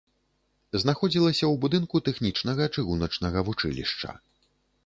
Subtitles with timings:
[0.83, 4.09] Знаходзілася ў будынку тэхнічнага чыгуначнага вучылішча.